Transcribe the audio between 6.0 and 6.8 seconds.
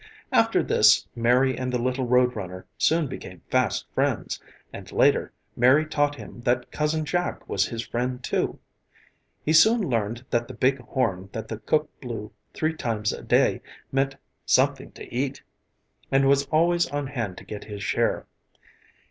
him that